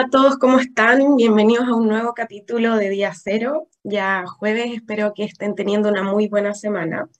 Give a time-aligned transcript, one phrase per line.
[0.00, 1.16] Hola a todos, ¿cómo están?
[1.16, 3.68] Bienvenidos a un nuevo capítulo de Día Cero.
[3.82, 7.10] Ya jueves, espero que estén teniendo una muy buena semana.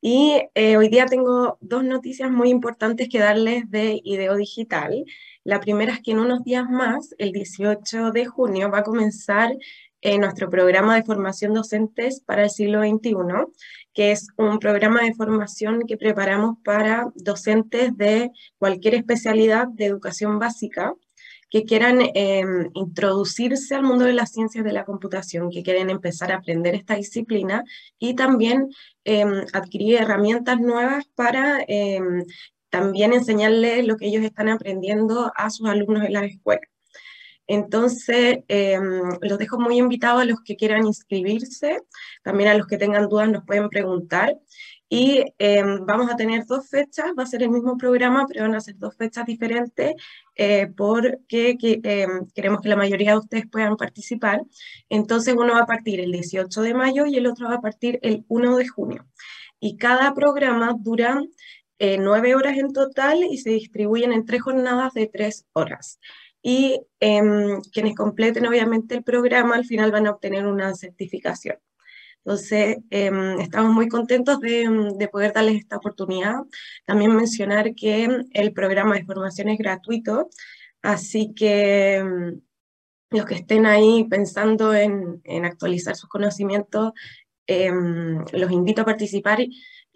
[0.00, 5.04] Y eh, hoy día tengo dos noticias muy importantes que darles de IDEO Digital.
[5.44, 9.54] La primera es que en unos días más, el 18 de junio, va a comenzar
[10.00, 13.16] eh, nuestro programa de formación docentes para el siglo XXI,
[13.92, 20.38] que es un programa de formación que preparamos para docentes de cualquier especialidad de educación
[20.38, 20.94] básica
[21.54, 26.32] que quieran em, introducirse al mundo de las ciencias de la computación, que quieren empezar
[26.32, 27.62] a aprender esta disciplina
[27.96, 28.70] y también
[29.04, 32.24] em, adquirir herramientas nuevas para em,
[32.70, 36.62] también enseñarles lo que ellos están aprendiendo a sus alumnos en la escuela.
[37.46, 38.38] Entonces,
[39.20, 41.78] los dejo muy invitados a los que quieran inscribirse,
[42.24, 44.34] también a los que tengan dudas nos pueden preguntar.
[44.88, 48.54] Y em, vamos a tener dos fechas, va a ser el mismo programa, pero van
[48.54, 49.94] a ser dos fechas diferentes
[50.36, 54.42] eh, porque em, queremos que la mayoría de ustedes puedan participar.
[54.88, 57.98] Entonces uno va a partir el 18 de mayo y el otro va a partir
[58.02, 59.06] el 1 de junio.
[59.60, 61.20] Y cada programa dura
[61.78, 65.98] eh, nueve horas en total y se distribuyen en tres jornadas de tres horas.
[66.42, 71.56] Y em, quienes completen obviamente el programa al final van a obtener una certificación.
[72.24, 76.36] Entonces, em, estamos muy contentos de, de, poder darles esta oportunidad.
[76.86, 80.30] También mencionar que el programa de formación es gratuito,
[80.82, 82.40] así que em,
[83.10, 86.92] los que estén ahí pensando en, actualizar sus conocimientos,
[87.46, 89.40] em, los invito a participar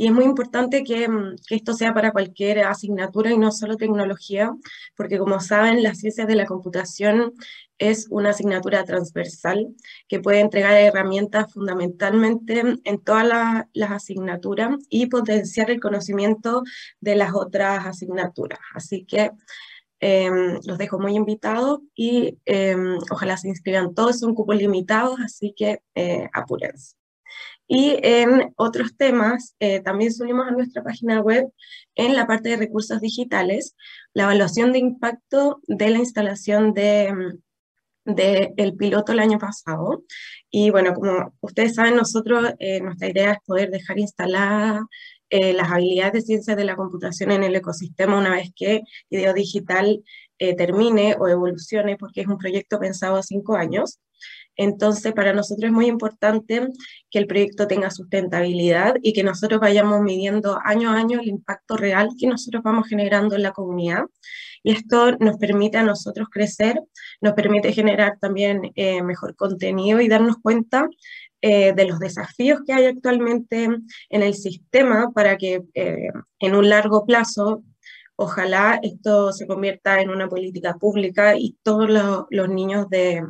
[0.07, 4.55] es muy importante que, mm, que, esto sea para cualquier asignatura y no solo tecnología,
[4.97, 7.35] porque como saben, las ciencias de la computación
[7.79, 9.69] es una asignatura transversal
[10.09, 13.27] que puede entregar herramientas fundamentalmente en todas
[13.73, 16.63] las asignaturas y potenciar el conocimiento
[17.01, 18.59] de las otras asignaturas.
[18.75, 19.31] Así que
[20.01, 25.55] em, los dejo muy invitados y em, ojalá se inscriban todos, son cupos limitados, así
[25.57, 26.98] que eh, apúrense.
[27.69, 31.53] Y en otros temas, eh, también subimos a nuestra página web,
[31.95, 33.77] en la parte de recursos digitales,
[34.15, 37.39] la evaluación de impacto de la instalación de,
[38.07, 40.05] del piloto el año pasado.
[40.51, 44.83] Y bueno, como ustedes saben, nosotros, eh, nuestra idea es poder dejar instaladas
[45.31, 48.81] eh, las habilidades de ciencia de la computación en el ecosistema una vez que
[49.11, 50.03] Ideo Digital
[50.57, 53.99] termine o evolucione, porque es un proyecto pensado a cinco años.
[54.59, 56.67] Entonces, para nosotros es muy importante
[57.11, 61.77] que el proyecto tenga sustentabilidad y que nosotros vayamos midiendo año a año el impacto
[61.77, 64.03] real que nosotros vamos generando en la comunidad.
[64.65, 66.83] Y esto nos permite a nosotros crecer,
[67.21, 70.89] nos permite generar también eh, mejor contenido y darnos cuenta
[71.41, 73.69] eh, de los desafíos que hay actualmente
[74.11, 76.09] en el sistema para que eh,
[76.41, 77.63] en un largo plazo
[78.19, 81.89] ojalá esto se convierta en una política pública y todos
[82.31, 83.23] los niños de,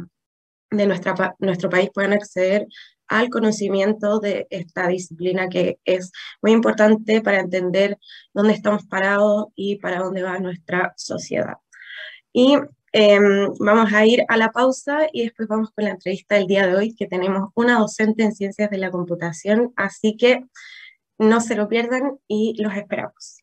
[0.70, 2.66] nuestro país puedan acceder
[3.06, 7.98] al conocimiento de esta disciplina que es muy importante para entender
[8.32, 11.54] dónde estamos parados y para dónde va nuestra sociedad.
[12.32, 12.56] Y
[12.92, 16.66] em, vamos a ir a la pausa y después vamos con la entrevista del día
[16.66, 20.44] de hoy, que tenemos una docente en ciencias de la computación, así que
[21.18, 23.42] no se lo pierdan y los esperamos.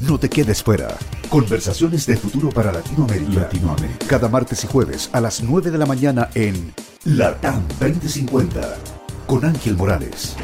[0.00, 0.96] No te quedes fuera.
[1.28, 3.42] Conversaciones de futuro para Latinoamérica.
[3.42, 4.06] Latinoamérica.
[4.06, 6.72] Cada martes y jueves a las 9 de la mañana en
[7.04, 8.78] Latam 2050
[9.26, 10.38] con Ángel Morales.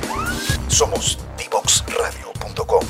[0.68, 2.84] Somos divoxradio.com.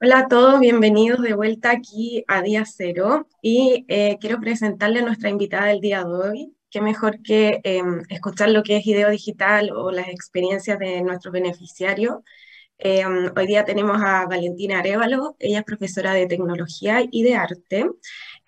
[0.00, 5.04] Hola a todos, bienvenidos de vuelta aquí a Día Cero y eh, quiero presentarle a
[5.04, 9.08] nuestra invitada del día de hoy, qué mejor que em, escuchar lo que es IDEO
[9.10, 12.16] Digital o las experiencias de nuestros beneficiarios.
[12.78, 17.88] Em, hoy día tenemos a Valentina Arevalo, ella es profesora de tecnología y de arte,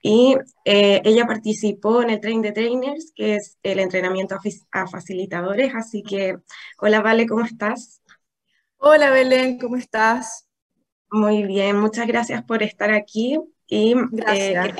[0.03, 0.35] y
[0.65, 4.37] eh, ella participó en el Train de Trainers, que es el entrenamiento
[4.73, 6.37] a, facilitadores, así que,
[6.79, 8.03] hola Vale, ¿cómo estás?
[8.79, 10.49] Hola Belén, ¿cómo estás?
[11.13, 13.39] Muy bien, muchas gracias por estar aquí,
[13.69, 13.95] y
[14.27, 14.75] eh,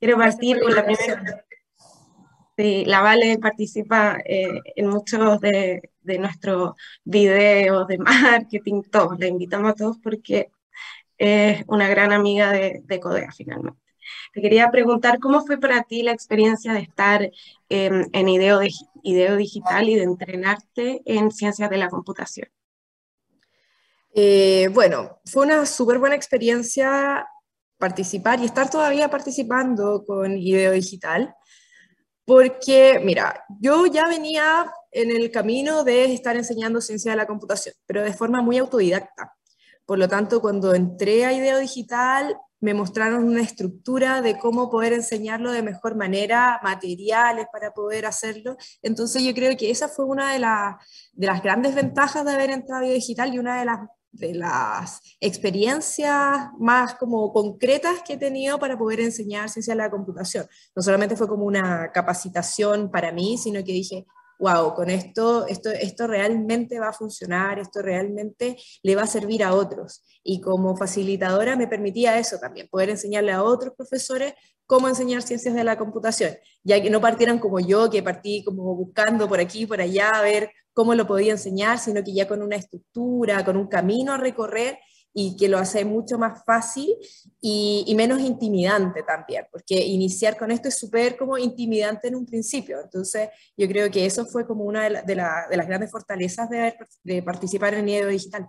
[0.00, 1.44] quiero partir con la primera
[2.56, 9.70] Sí, la Vale participa eh, en muchos de, nuestros videos de marketing, todos, la invitamos
[9.72, 10.50] a todos porque
[11.16, 13.80] es una gran amiga de, de CODEA finalmente.
[14.32, 17.30] Te quería preguntar cómo fue para ti la experiencia de estar
[17.68, 18.60] en IDEO,
[19.02, 22.48] IDEO Digital y de entrenarte en ciencias de la computación.
[24.14, 27.26] Eh, bueno, fue una súper buena experiencia
[27.78, 31.34] participar y estar todavía participando con IDEO Digital,
[32.24, 37.74] porque, mira, yo ya venía en el camino de estar enseñando ciencia de la computación,
[37.86, 39.34] pero de forma muy autodidacta.
[39.86, 44.92] Por lo tanto, cuando entré a IDEO Digital, me mostraron una estructura de cómo poder
[44.92, 48.56] enseñarlo de mejor manera, materiales para poder hacerlo.
[48.82, 50.38] Entonces yo creo que esa fue una de,
[51.12, 53.80] de las grandes ventajas de haber entrado a digital y una de las,
[54.12, 59.90] de las experiencias más como concretas que he tenido para poder enseñar ciencia de la
[59.90, 60.46] computación.
[60.76, 64.06] No solamente fue como una capacitación para mí, sino que dije,
[64.38, 69.44] wow, con esto, esto, esto realmente va a funcionar, esto realmente le va a servir
[69.44, 70.02] a otros.
[70.22, 74.34] Y como facilitadora me permitía eso también, poder enseñarle a otros profesores
[74.66, 76.32] cómo enseñar ciencias de la computación,
[76.64, 80.22] ya que no partieran como yo, que partí como buscando por aquí por allá a
[80.22, 84.18] ver cómo lo podía enseñar, sino que ya con una estructura, con un camino a
[84.18, 84.78] recorrer
[85.14, 86.96] y que lo hace mucho más fácil
[87.40, 92.80] y, menos intimidante también, porque iniciar con esto es súper como intimidante en un principio.
[92.80, 97.88] Entonces, yo creo que eso fue como una de, las grandes fortalezas de, participar en
[97.88, 98.48] IEDO Digital.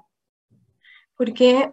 [1.16, 1.72] Porque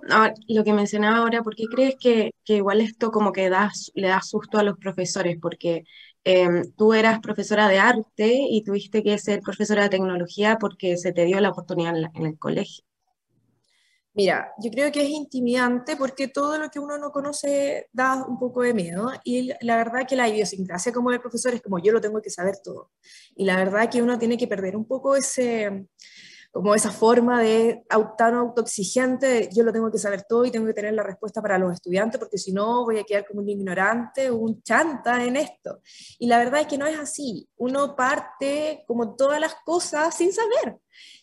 [0.48, 4.08] lo que mencionaba ahora, ¿por qué crees que, que igual esto como que das, le
[4.08, 5.38] da susto a los profesores?
[5.40, 5.84] Porque
[6.24, 11.12] em, tú eras profesora de arte y tuviste que ser profesora de tecnología porque se
[11.12, 12.84] te dio la oportunidad en el colegio.
[14.12, 18.40] Mira, yo creo que es intimidante porque todo lo que uno no conoce da un
[18.40, 21.92] poco de miedo y la verdad que la idiosincrasia como el profesor es como yo
[21.92, 22.90] lo tengo que saber todo.
[23.36, 25.86] Y la verdad que uno tiene que perder un poco ese,
[26.52, 27.84] como esa forma de
[28.18, 31.58] tan autoexigente, yo lo tengo que saber todo y tengo que tener la respuesta para
[31.58, 35.80] los estudiantes porque si no voy a quedar como un ignorante un chanta en esto.
[36.18, 37.48] Y la verdad es que no es así.
[37.56, 40.78] Uno parte como todas las cosas sin saber.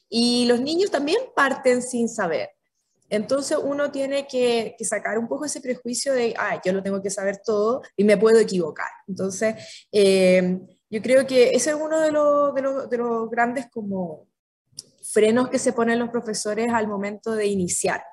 [0.09, 2.49] Y los niños también parten sin saber.
[3.09, 7.09] Entonces uno tiene que, sacar un poco ese prejuicio de, ah, yo lo tengo que
[7.09, 8.89] saber todo y me puedo equivocar.
[9.07, 14.27] Entonces, eh, yo creo que ese es uno de, de, los grandes como
[15.17, 18.03] frenos que se ponen los profesores al momento de iniciar.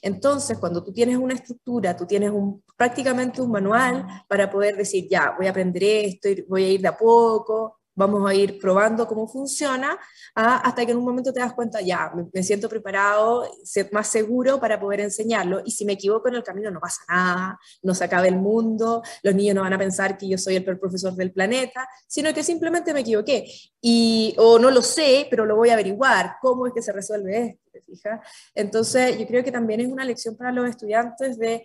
[0.00, 5.06] Entonces, cuando tú tienes una estructura, tú tienes un, prácticamente un manual para poder decir,
[5.10, 9.08] ya, voy a aprender esto, voy a ir de a poco, vamos a ir probando
[9.08, 9.98] cómo funciona,
[10.34, 13.50] ah, hasta que en un momento te das cuenta, ya, me, siento preparado,
[13.90, 17.58] más seguro para poder enseñarlo, y si me equivoco en el camino no pasa nada,
[17.82, 20.78] no se acaba el mundo, los niños no van a pensar que yo soy el
[20.78, 23.46] profesor del planeta, sino que simplemente me equivoqué,
[23.80, 27.58] y, o no lo sé, pero lo voy a averiguar, cómo es que se resuelve
[27.72, 28.20] esto, ¿te?
[28.54, 31.64] Entonces, yo creo que también es una lección para los estudiantes de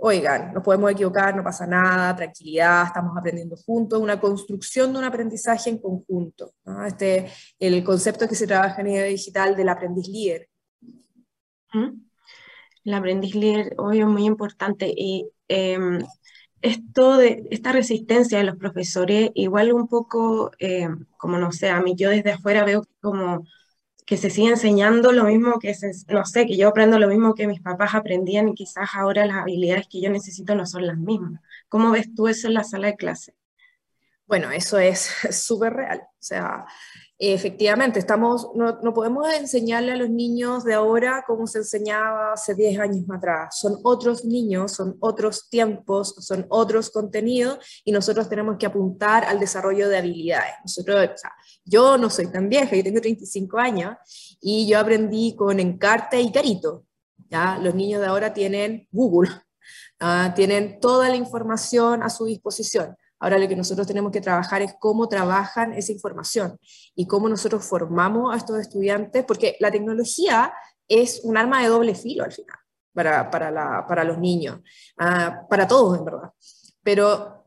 [0.00, 5.04] oigan, nos podemos equivocar, no pasa nada, tranquilidad, estamos aprendiendo juntos, una construcción de un
[5.04, 6.54] aprendizaje en conjunto.
[6.86, 10.48] Este, el concepto que se trabaja en idea digital del aprendiz líder.
[12.84, 14.92] El aprendiz líder, obvio, es muy importante.
[14.96, 16.00] Y em,
[16.62, 21.80] esto de esta resistencia de los profesores, igual un poco, em, como no sé, a
[21.82, 23.44] mí yo desde afuera veo como
[24.10, 27.36] que se sigue enseñando lo mismo que, se, no sé, que yo aprendo lo mismo
[27.36, 30.98] que mis papás aprendían y quizás ahora las habilidades que yo necesito no son las
[30.98, 31.40] mismas.
[31.68, 33.36] ¿Cómo ves tú eso en la sala de clase?
[34.26, 36.00] Bueno, eso es súper real.
[36.02, 36.66] O sea,
[37.22, 42.54] efectivamente, estamos, no, no, podemos enseñarle a los niños de ahora como se enseñaba hace
[42.54, 43.58] 10 años atrás.
[43.60, 49.38] Son otros niños, son otros tiempos, son otros contenidos y nosotros tenemos que apuntar al
[49.38, 50.54] desarrollo de habilidades.
[50.62, 51.10] Nosotros,
[51.62, 56.32] yo no soy tan vieja, yo tengo 35 años y yo aprendí con Encarte y
[56.32, 56.86] Carito.
[57.28, 57.58] ¿ya?
[57.58, 59.30] Los niños de ahora tienen Google,
[60.00, 60.32] ¿ah?
[60.34, 62.96] tienen toda la información a su disposición.
[63.20, 66.58] Ahora lo que nosotros tenemos que trabajar es cómo trabajan esa información
[66.94, 70.52] y cómo nosotros formamos a estos estudiantes, porque la tecnología
[70.88, 72.56] es un arma de doble filo al final
[72.94, 74.60] para, para, la, para los niños,
[74.98, 76.30] ah, para todos en verdad.
[76.82, 77.46] Pero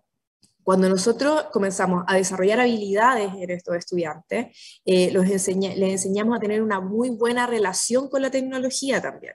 [0.61, 6.61] cuando nosotros comenzamos a desarrollar habilidades en estos estudiantes, eh, los les enseñamos a tener
[6.61, 9.33] una muy buena relación con la tecnología también.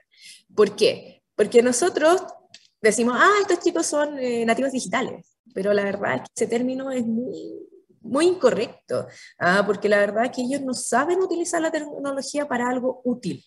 [0.55, 1.21] ¿Por qué?
[1.35, 2.23] Porque nosotros
[2.81, 6.91] decimos, ah, estos chicos son eh, nativos digitales pero la verdad es que ese término
[6.91, 7.59] es muy,
[8.01, 9.07] muy incorrecto,
[9.39, 9.63] ¿ah?
[9.65, 13.43] porque la verdad es que ellos no saben utilizar la tecnología para algo útil.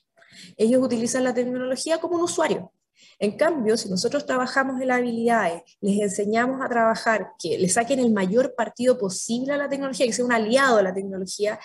[0.56, 2.72] Ellos utilizan la tecnología como un usuario.
[3.18, 7.98] En cambio, si nosotros trabajamos en las habilidades, les enseñamos a trabajar, que le saquen
[8.00, 11.58] el mayor partido posible a la tecnología, que sea un aliado a la tecnología,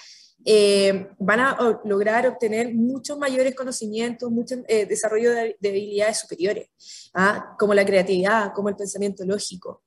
[0.45, 6.69] eh, van a lograr obtener muchos mayores conocimientos, mucho eh, desarrollo de, habilidades superiores,
[7.13, 7.55] ¿ah?
[7.59, 9.83] como la creatividad, como el pensamiento lógico.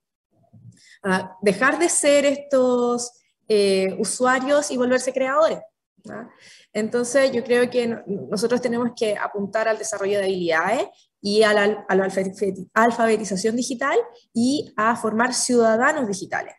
[1.43, 3.13] Dejar de ser estos
[3.49, 5.61] eh, usuarios y volverse creadores.
[6.73, 10.87] Entonces, yo creo que nosotros tenemos que apuntar al desarrollo de habilidades
[11.21, 12.09] y a la, a la
[12.75, 13.99] alfabetización digital
[14.33, 16.55] y a formar ciudadanos digitales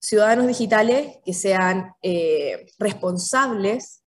[0.00, 4.02] ciudadanos digitales que sean eh, responsables,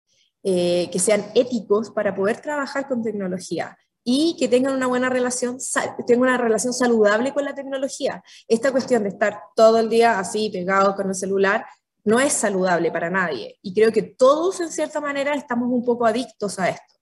[0.43, 3.77] eh, que sean éticos para poder trabajar con tecnología
[4.11, 5.59] y que tengan una buena relación,
[6.07, 8.25] tengan una relación saludable con la tecnología.
[8.49, 11.67] Esta cuestión de estar todo el día así pegados con el celular
[12.05, 16.07] no es saludable para nadie y creo que todos en cierta manera estamos un poco
[16.07, 16.95] adictos a esto.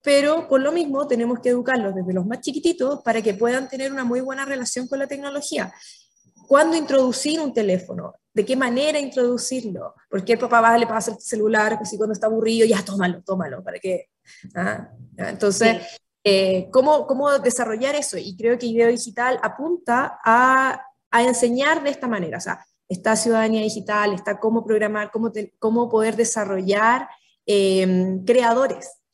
[0.00, 3.90] Pero por lo mismo tenemos que educarlos desde los más chiquititos para que puedan tener
[3.90, 5.74] una muy buena relación con la tecnología.
[6.46, 8.14] ¿Cuándo introducir un teléfono?
[8.32, 9.96] ¿De qué manera introducirlo?
[10.08, 11.80] ¿Por qué el papá va, le pasa el celular?
[11.84, 14.10] Si cuando está aburrido, ya tómalo, tómalo, ¿para qué?
[14.54, 14.88] ¿Ah?
[15.16, 15.82] Entonces,
[16.24, 18.16] eh, ¿cómo, ¿cómo desarrollar eso?
[18.18, 22.38] Y creo que Ideo Digital apunta a, enseñar de esta manera.
[22.38, 27.08] O sea, está ciudadanía digital, está cómo programar, cómo, poder desarrollar
[27.46, 29.04] eh, creadores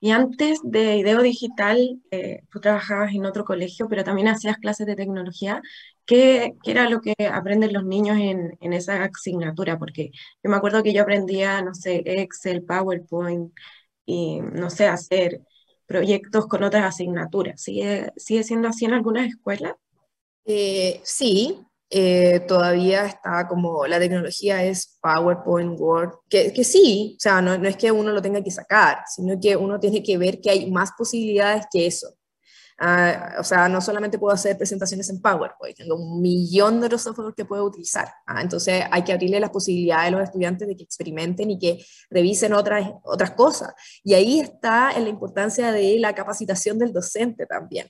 [0.00, 4.86] y antes de Ideo Digital, eh, tú trabajabas en otro colegio, pero también hacías clases
[4.86, 5.62] de tecnología.
[6.04, 9.78] ¿Qué, qué era lo que aprenden los niños en, en, esa asignatura?
[9.78, 10.10] Porque
[10.42, 13.52] yo me acuerdo que yo aprendía, no sé, Excel, PowerPoint
[14.04, 15.40] y, no sé, hacer
[15.86, 17.60] proyectos con otras asignaturas.
[17.60, 19.74] ¿Sigue, sigue siendo así en algunas escuelas?
[20.44, 27.20] Eh, sí, eh, todavía está como la tecnología es PowerPoint, Word, que, que sí, o
[27.20, 30.18] sea, no, no, es que uno lo tenga que sacar, sino que uno tiene que
[30.18, 32.16] ver que hay más posibilidades que eso.
[32.78, 37.00] Ah, o sea, no solamente puedo hacer presentaciones en PowerPoint, tengo un millón de los
[37.02, 38.12] software que puedo utilizar.
[38.26, 41.82] Ah, entonces hay que abrirle las posibilidades a los estudiantes de que experimenten y que
[42.10, 43.72] revisen otras, otras cosas.
[44.04, 47.88] Y ahí está la importancia de la capacitación del docente también.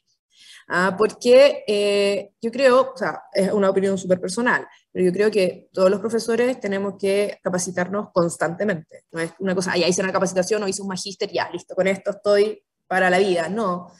[0.68, 5.30] Ah, porque eh, yo creo, o sea, es una opinión súper personal, pero yo creo
[5.30, 9.04] que todos los profesores tenemos que capacitarnos constantemente.
[9.12, 11.86] No es una cosa, ya hice una capacitación o hice un magíster, ya, listo, con
[11.86, 13.48] esto estoy para la vida.
[13.48, 13.92] No,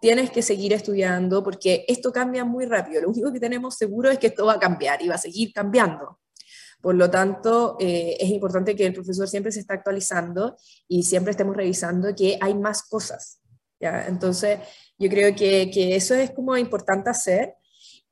[0.00, 3.02] tienes que seguir estudiando porque esto cambia muy rápido.
[3.02, 5.52] Lo único que tenemos seguro es que esto va a cambiar y va a seguir
[5.52, 6.18] cambiando.
[6.80, 10.56] Por lo tanto, eh, es importante que el profesor siempre se está actualizando
[10.88, 13.40] y siempre estemos revisando que hay más cosas.
[13.78, 14.06] ¿ya?
[14.06, 14.60] Entonces,
[14.98, 17.54] yo creo que, que eso es como importante hacer.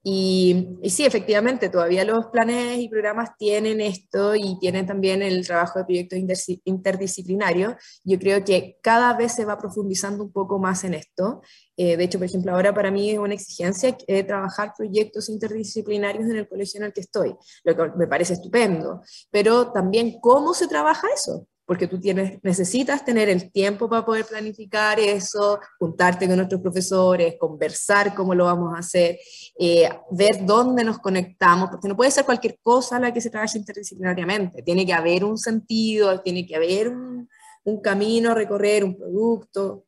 [0.02, 5.46] Y, y, sí, efectivamente, todavía los planes y programas tienen esto y tienen también el
[5.46, 6.18] trabajo de proyectos
[6.64, 7.74] interdisciplinarios.
[8.04, 11.42] Yo creo que cada vez se va profundizando un poco más en esto.
[11.78, 16.28] Eh, de hecho, por ejemplo, ahora para mí es una exigencia eh, trabajar proyectos interdisciplinarios
[16.28, 19.00] en el colegio en el que estoy, lo que me parece estupendo.
[19.30, 21.46] Pero también, ¿cómo se trabaja eso?
[21.68, 27.34] porque tú tienes, necesitas tener el tiempo para poder planificar eso, juntarte con nuestros profesores,
[27.38, 29.18] conversar cómo lo vamos a hacer,
[29.58, 33.58] eh, ver dónde nos conectamos, porque no puede ser cualquier cosa la que se trabaje
[33.58, 37.28] interdisciplinariamente, tiene que haber un sentido, tiene que haber un,
[37.64, 39.84] un camino a recorrer, un producto,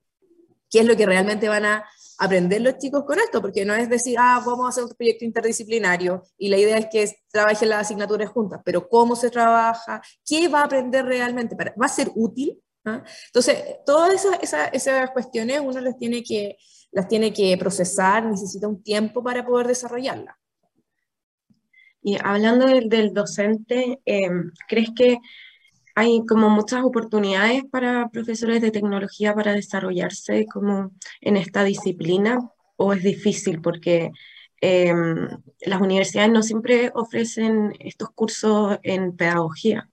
[0.71, 1.85] qué es lo que realmente van a
[2.21, 5.25] aprender los chicos con esto, porque no es decir, ah, vamos a hacer un proyecto
[5.25, 10.47] interdisciplinario y la idea es que trabajen las asignaturas juntas, pero cómo se trabaja, qué
[10.49, 12.61] va a aprender realmente, ¿va a ser útil?
[12.85, 13.03] ¿Ah?
[13.27, 16.59] Entonces, todas esas, esas, cuestiones uno las tiene, que,
[16.93, 20.37] las tiene que procesar, necesita un tiempo para poder desarrollarlas.
[22.03, 25.19] Y hablando del, del docente, em, ¿crees que
[25.95, 32.39] hay como muchas oportunidades para profesores de tecnología para desarrollarse como en esta disciplina
[32.77, 34.11] o es difícil porque
[34.61, 35.29] em,
[35.61, 39.89] las universidades no siempre ofrecen estos cursos en pedagogía.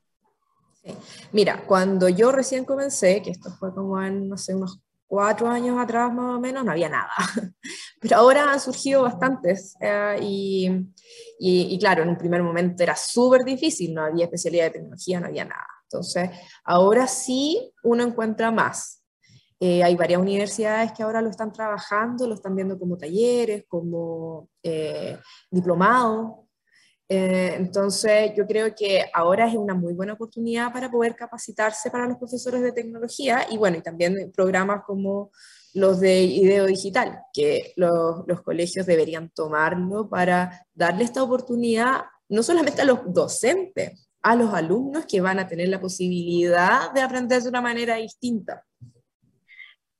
[1.31, 5.79] Mira, cuando yo recién comencé, que esto fue como en, no sé, unos cuatro años
[5.79, 7.11] atrás más o menos, no había nada.
[8.01, 10.67] Pero ahora han surgido bastantes eh, y,
[11.39, 15.19] y, y, claro, en un primer momento era súper difícil, no había especialidad de tecnología,
[15.19, 15.67] no había nada.
[15.89, 16.29] Entonces,
[16.63, 19.03] ahora sí uno encuentra más.
[19.59, 24.49] Eh, hay varias universidades que ahora lo están trabajando, lo están viendo como talleres, como
[24.61, 25.17] eh,
[25.49, 26.45] diplomados.
[27.09, 32.07] Eh, entonces, yo creo que ahora es una muy buena oportunidad para poder capacitarse para
[32.07, 35.31] los profesores de tecnología y bueno, y también programas como
[35.73, 42.43] los de IDEO Digital, que los, los colegios deberían tomarlo para darle esta oportunidad no
[42.43, 47.41] solamente a los docentes, a los alumnos que van a tener la posibilidad de aprender
[47.41, 48.65] de una manera distinta.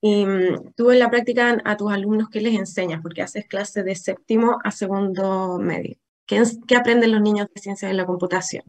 [0.01, 3.01] Y mm, tú en la práctica a tus alumnos, ¿qué les enseñas?
[3.01, 5.97] Porque haces clases de séptimo a segundo medio.
[6.25, 8.63] ¿Qué, ¿Qué, aprenden los niños de ciencias de la computación?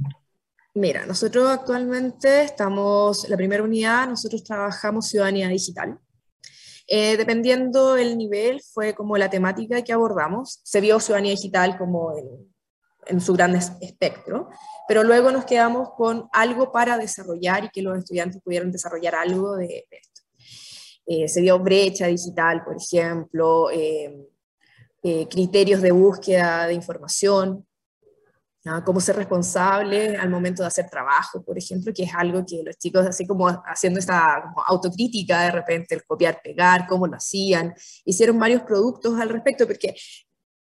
[0.74, 5.98] Mira, nosotros actualmente estamos, la primera unidad, nosotros trabajamos ciudadanía digital.
[6.90, 10.60] Eh, dependiendo el nivel, fue como la temática que abordamos.
[10.62, 12.14] Se vio ciudadanía digital como
[13.06, 14.48] en, su gran espectro,
[14.88, 19.56] pero luego nos quedamos con algo para desarrollar y que los estudiantes pudieran desarrollar algo
[19.56, 20.22] de, esto.
[21.06, 24.26] Eh, se vio brecha digital, por ejemplo, eh,
[25.30, 27.66] criterios de búsqueda de información,
[28.84, 32.76] cómo ser responsable al momento de hacer trabajo, por ejemplo, que es algo que los
[32.76, 38.38] chicos, así como haciendo esta autocrítica de repente, el copiar, pegar, cómo lo hacían, hicieron
[38.38, 39.94] varios productos al respecto, porque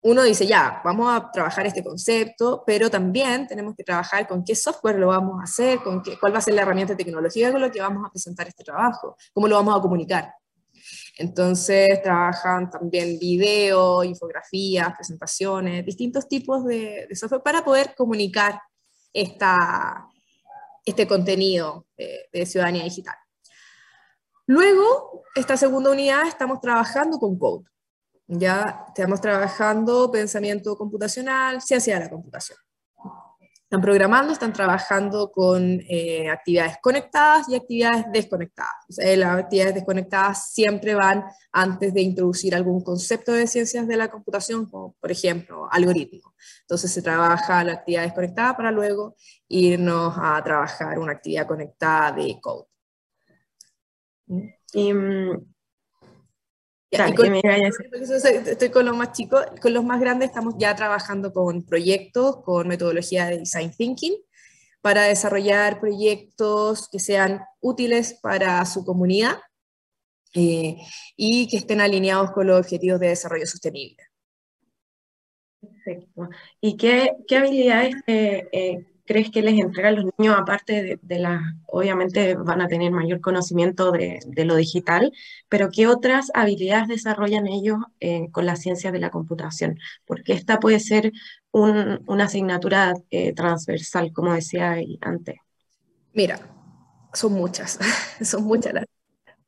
[0.04, 4.54] uno dice, ya, vamos a trabajar este concepto, pero también tenemos que trabajar con qué
[4.54, 7.62] software lo vamos a hacer, con qué, cuál va a ser la herramienta tecnológica con
[7.62, 10.34] la que vamos a presentar este trabajo, cómo lo vamos a comunicar.
[11.16, 18.60] Entonces trabajan también video, infografías, presentaciones, distintos tipos de, software para poder comunicar
[19.10, 20.06] esta,
[20.84, 23.14] este contenido de, ciudadanía digital.
[24.46, 27.64] Luego, esta segunda unidad estamos trabajando con Code.
[28.26, 32.58] Ya estamos trabajando pensamiento computacional, ciencia de la computación
[33.74, 38.70] están programando, están trabajando con eh, actividades conectadas y actividades desconectadas.
[38.88, 44.70] las actividades desconectadas siempre van antes de introducir algún concepto de ciencias de la computación,
[44.70, 46.34] como por ejemplo algoritmo.
[46.60, 49.16] Entonces se trabaja la actividad desconectada para luego
[49.48, 52.66] irnos a trabajar una actividad conectada de code.
[54.72, 54.92] Y,
[56.90, 62.68] estoy con los más chicos, con los más grandes estamos ya trabajando con proyectos, con
[62.68, 64.14] metodología de design thinking,
[64.80, 69.38] para desarrollar proyectos que sean útiles para su comunidad
[70.34, 70.76] eh,
[71.16, 73.96] y que estén alineados con los objetivos de desarrollo sostenible.
[75.60, 76.28] Perfecto.
[76.60, 81.18] ¿Y qué, qué habilidades eh, eh, crees que les entrega a los niños, aparte de,
[81.18, 85.12] las, obviamente van a tener mayor conocimiento de, de, lo digital,
[85.48, 89.78] pero qué otras habilidades desarrollan ellos eh, con la ciencia de la computación?
[90.06, 91.12] Porque esta puede ser
[91.52, 95.36] un, una asignatura eh, transversal, como decía antes.
[96.14, 96.40] Mira,
[97.12, 97.78] son muchas,
[98.22, 98.86] son muchas las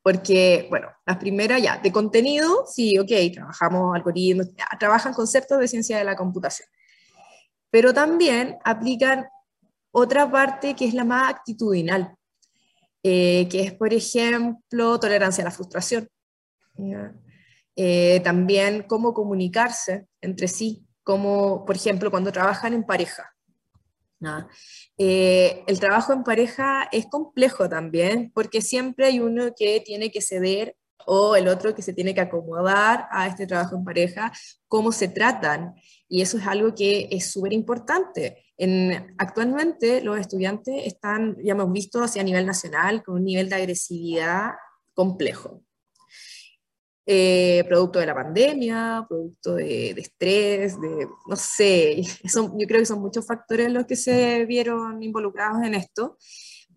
[0.07, 4.47] porque, bueno, las primeras ya, de contenido, sí, ok, trabajamos algoritmos,
[4.79, 6.69] trabajan conceptos de ciencia de la computación,
[7.69, 9.27] pero también aplican
[9.99, 12.15] otra parte que es la más actitudinal,
[13.01, 16.07] eh, que es, por ejemplo, tolerancia a la frustración.
[17.75, 23.33] Eh, también cómo comunicarse entre sí, como, por ejemplo, cuando trabajan en pareja.
[24.99, 30.21] Eh, el trabajo en pareja es complejo también, porque siempre hay uno que tiene que
[30.21, 30.75] ceder
[31.07, 34.31] o el otro que se tiene que acomodar a este trabajo en pareja,
[34.67, 35.73] cómo se tratan.
[36.07, 38.43] Y eso es algo que es súper importante
[39.17, 44.51] actualmente los estudiantes están, ya hemos visto, hacia nivel nacional, con un nivel de agresividad
[44.93, 45.63] complejo.
[47.09, 52.99] Eh, producto de la pandemia, producto de, estrés, de, no sé, yo creo que son
[52.99, 56.17] muchos factores los que se vieron involucrados en esto.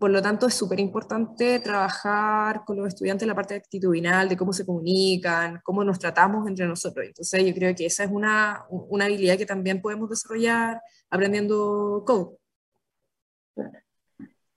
[0.00, 4.50] Por lo tanto, es súper importante trabajar con los estudiantes la parte actitudinal, de cómo
[4.54, 7.04] se comunican, cómo nos tratamos entre nosotros.
[7.04, 12.38] Entonces, yo creo que esa es una, una habilidad que también podemos desarrollar aprendiendo code.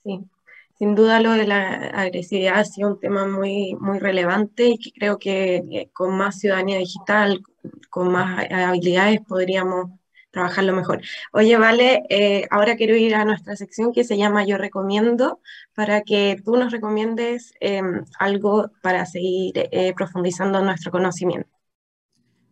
[0.05, 0.29] Sí,
[0.75, 4.91] sin duda lo de la agresividad ha sido un tema muy, muy relevante y que
[4.93, 7.43] creo que con más ciudadanía digital,
[7.89, 9.91] con más habilidades podríamos
[10.33, 11.01] trabajarlo mejor.
[11.31, 15.39] Oye, vale, eh, ahora quiero ir a nuestra sección que se llama Yo Recomiendo,
[15.75, 21.49] para que tú nos recomiendes em, algo para seguir eh, profundizando nuestro conocimiento.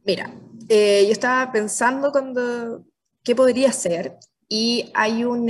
[0.05, 0.31] Mira,
[0.69, 2.85] eh, yo estaba pensando cuando
[3.23, 4.17] qué podría ser.
[4.47, 5.49] Y hay un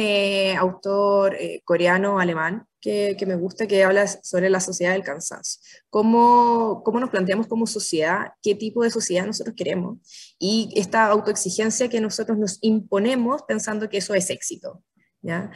[0.59, 5.61] autor coreano-alemán que, me gusta que habla sobre la sociedad del cansancio.
[5.89, 9.99] Cómo, cómo nos planteamos como sociedad, qué tipo de sociedad nosotros queremos
[10.39, 14.83] y esta autoexigencia que nosotros nos imponemos pensando que eso es éxito.
[15.21, 15.51] ¿ya?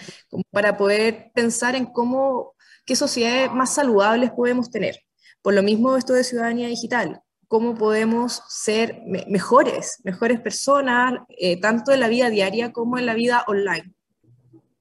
[0.51, 2.53] Para poder pensar en cómo,
[2.85, 4.99] qué sociedades más saludables podemos tener.
[5.41, 11.91] Por lo mismo esto de ciudadanía digital, cómo podemos ser mejores, mejores personas, eh, tanto
[11.91, 13.94] en la vida diaria como en la vida online.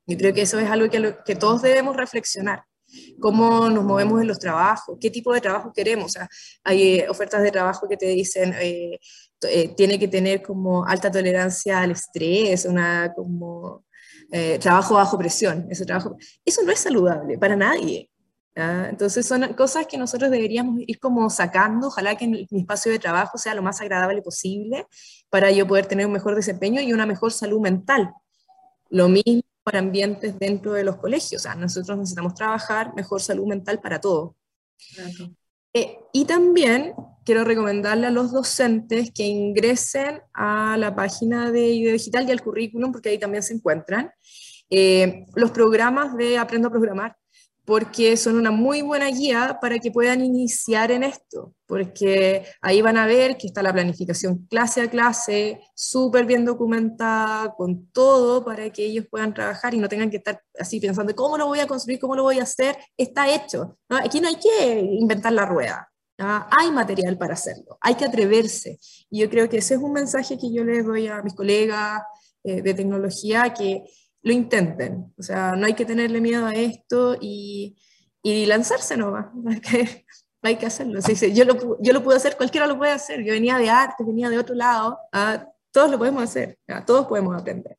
[0.06, 2.64] Yo creo que eso es algo que, que todos debemos reflexionar.
[3.20, 6.06] Cómo nos movemos en los trabajos, qué tipo de trabajo queremos.
[6.06, 6.28] O sea,
[6.62, 8.98] hay eh, ofertas de trabajo que te dicen, eh,
[9.76, 13.84] tiene que tener como alta tolerancia al estrés, una como
[14.60, 15.66] trabajo bajo presión.
[15.70, 18.10] Ese trabajo, eso no es saludable para nadie.
[18.56, 23.36] Entonces son cosas que nosotros deberíamos ir como sacando, ojalá que mi espacio de trabajo
[23.36, 24.86] sea lo más agradable posible
[25.28, 28.12] para yo poder tener un mejor desempeño y una mejor salud mental.
[28.90, 31.42] Lo mismo para ambientes dentro de los colegios.
[31.42, 34.36] O sea, nosotros necesitamos trabajar mejor salud mental para todo.
[35.72, 41.92] Eh, y también quiero recomendarle a los docentes que ingresen a la página de IDEO
[41.94, 44.12] Digital y al currículum, porque ahí también se encuentran
[44.70, 47.16] eh, los programas de Aprendo a Programar
[47.64, 52.96] porque son una muy buena guía para que puedan iniciar en esto, porque ahí van
[52.96, 58.70] a ver que está la planificación clase a clase, súper bien documentada, con todo para
[58.70, 61.66] que ellos puedan trabajar y no tengan que estar así pensando, ¿cómo lo voy a
[61.66, 61.98] construir?
[61.98, 62.76] ¿Cómo lo voy a hacer?
[62.96, 63.78] Está hecho.
[63.88, 65.88] Aquí no hay que inventar la rueda.
[66.16, 68.78] Hay material para hacerlo, hay que atreverse.
[69.10, 72.02] Y yo creo que ese es un mensaje que yo les doy a mis colegas
[72.44, 73.84] eh, de tecnología, que
[74.24, 75.12] lo intenten.
[75.16, 77.76] O sea, no hay que tenerle miedo a esto y,
[78.22, 79.26] y lanzarse nomás.
[79.46, 80.06] Hay que,
[80.42, 81.00] hay que hacerlo.
[81.32, 83.24] yo, lo, yo lo pude hacer, cualquiera lo puede hacer.
[83.24, 84.98] Yo venía de arte, venía de otro lado.
[85.10, 87.78] Ah, todos lo podemos hacer, todos podemos aprender.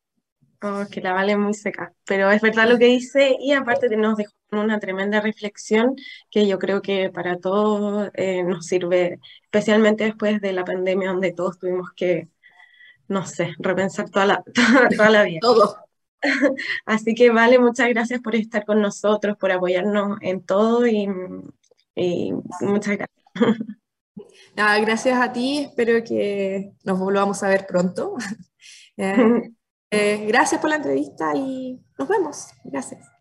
[0.62, 4.16] Oh, que la vale muy seca, pero es verdad lo que dice y aparte nos
[4.16, 5.94] dejó una tremenda reflexión
[6.30, 11.32] que yo creo que para todos eh, nos sirve, especialmente después de la pandemia donde
[11.32, 12.30] todos tuvimos que,
[13.06, 14.44] no sé, repensar toda la,
[14.96, 15.38] toda la vida.
[15.40, 15.85] Todo.
[16.86, 21.08] Así que vale, muchas gracias por estar con nosotros, por apoyarnos en todo y,
[22.60, 23.10] muchas gracias.
[24.54, 28.16] gracias a ti, espero que nos volvamos a ver pronto.
[28.98, 29.52] Eh,
[29.90, 32.46] eh, gracias por la entrevista y nos vemos.
[32.64, 33.15] Gracias.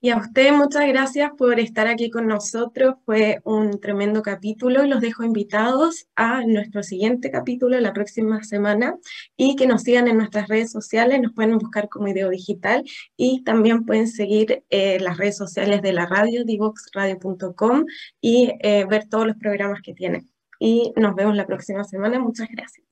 [0.00, 2.94] Y a usted muchas gracias por estar aquí con nosotros.
[3.04, 8.96] Fue un tremendo capítulo y los dejo invitados a nuestro siguiente capítulo la próxima semana
[9.36, 11.20] y que nos sigan en nuestras redes sociales.
[11.20, 12.84] Nos pueden buscar como Ideo Digital
[13.16, 17.84] y también pueden seguir eh, las redes sociales de la radio, divoxradio.com
[18.20, 20.24] y eh, ver todos los programas que tiene.
[20.60, 22.20] Y nos vemos la próxima semana.
[22.20, 22.87] Muchas gracias.